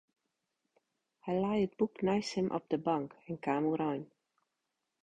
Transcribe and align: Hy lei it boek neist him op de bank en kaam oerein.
Hy 1.23 1.33
lei 1.43 1.59
it 1.65 1.73
boek 1.79 1.93
neist 2.07 2.35
him 2.37 2.47
op 2.57 2.65
de 2.71 2.77
bank 2.87 3.09
en 3.27 3.35
kaam 3.45 3.63
oerein. 3.69 4.03